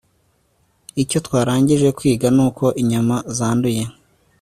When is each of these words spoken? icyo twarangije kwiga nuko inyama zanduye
icyo 1.03 1.17
twarangije 1.25 1.87
kwiga 1.97 2.27
nuko 2.35 2.65
inyama 2.81 3.15
zanduye 3.37 3.83